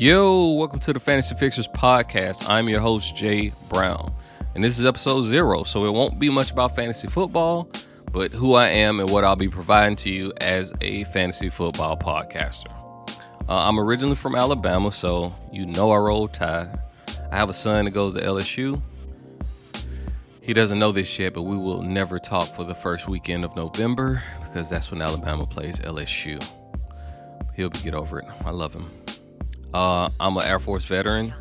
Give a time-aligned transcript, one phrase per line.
[0.00, 2.48] Yo, welcome to the Fantasy Fixers podcast.
[2.48, 4.14] I'm your host, Jay Brown,
[4.54, 7.68] and this is episode zero, so it won't be much about fantasy football,
[8.12, 11.96] but who I am and what I'll be providing to you as a fantasy football
[11.96, 12.70] podcaster.
[13.48, 16.78] Uh, I'm originally from Alabama, so you know I roll tide.
[17.32, 18.80] I have a son that goes to LSU.
[20.40, 23.56] He doesn't know this yet, but we will never talk for the first weekend of
[23.56, 26.40] November because that's when Alabama plays LSU.
[27.56, 28.26] He'll get over it.
[28.44, 28.88] I love him.
[29.74, 31.34] Uh, I'm an Air Force veteran,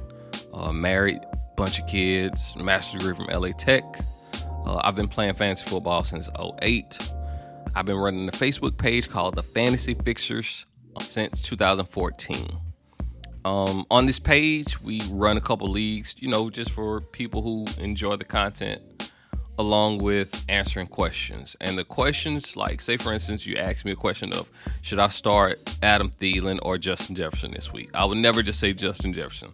[0.54, 1.20] uh, married,
[1.56, 3.84] bunch of kids, master's degree from LA Tech.
[4.66, 6.30] Uh, I've been playing fantasy football since
[6.62, 7.12] 08.
[7.74, 10.66] I've been running a Facebook page called the Fantasy Fixers
[11.02, 12.60] since 2014.
[13.46, 17.66] Um, on this page, we run a couple leagues, you know, just for people who
[17.82, 18.82] enjoy the content,
[19.58, 21.56] along with answering questions.
[21.62, 24.50] And the questions, like, say for instance, you ask me a question of,
[24.82, 27.90] should I start Adam Thielen or Justin Jefferson this week?
[27.94, 29.54] I would never just say Justin Jefferson.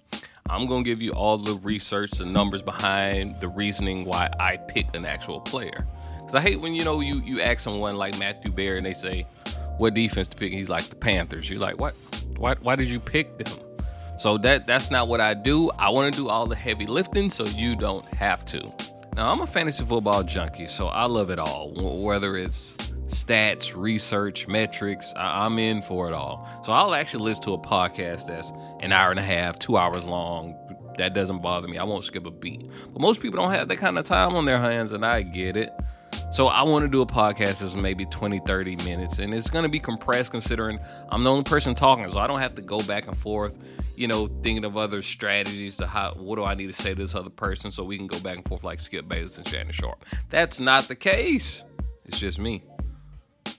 [0.49, 4.93] I'm gonna give you all the research, the numbers behind the reasoning why I pick
[4.93, 5.87] an actual player.
[6.19, 8.93] Cause I hate when you know you you ask someone like Matthew Berry and they
[8.93, 9.25] say,
[9.77, 11.95] "What defense to pick?" He's like, "The Panthers." You're like, "What?
[12.37, 12.55] Why?
[12.61, 13.59] Why did you pick them?"
[14.17, 15.69] So that that's not what I do.
[15.71, 18.71] I want to do all the heavy lifting, so you don't have to.
[19.15, 21.71] Now I'm a fantasy football junkie, so I love it all.
[22.03, 22.71] Whether it's
[23.07, 26.47] stats, research, metrics, I- I'm in for it all.
[26.63, 30.05] So I'll actually listen to a podcast that's an hour and a half, two hours
[30.05, 30.55] long.
[30.97, 31.77] That doesn't bother me.
[31.77, 32.69] I won't skip a beat.
[32.91, 35.57] But most people don't have that kind of time on their hands, and I get
[35.57, 35.71] it.
[36.31, 39.63] So I want to do a podcast that's maybe 20, 30 minutes, and it's going
[39.63, 42.79] to be compressed considering I'm the only person talking, so I don't have to go
[42.81, 43.55] back and forth,
[43.95, 47.01] you know, thinking of other strategies to how what do I need to say to
[47.01, 49.71] this other person so we can go back and forth like Skip Bayless and Shannon
[49.71, 50.03] Sharpe.
[50.29, 51.63] That's not the case.
[52.05, 52.63] It's just me.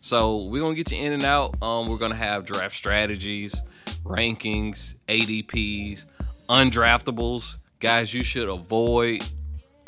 [0.00, 1.60] So we're gonna get you in and out.
[1.62, 3.55] Um, we're gonna have draft strategies,
[4.05, 6.05] rankings, ADPs,
[6.48, 9.24] undraftables, guys you should avoid,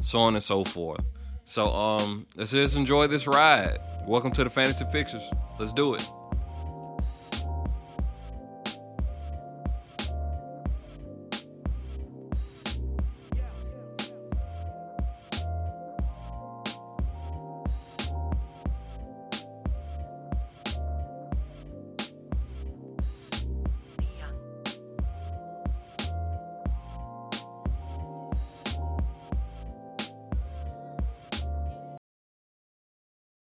[0.01, 1.01] so on and so forth.
[1.45, 3.78] So um, let's just enjoy this ride.
[4.07, 5.23] Welcome to the Fantasy Fixers.
[5.59, 6.09] Let's do it.